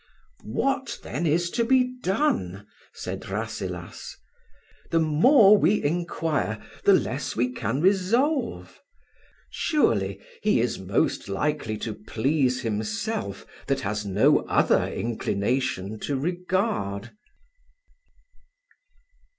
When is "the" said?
4.89-4.99, 6.85-6.93